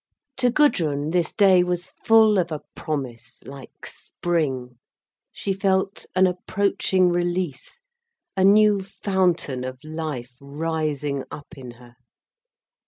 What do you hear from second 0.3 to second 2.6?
To Gudrun this day was full of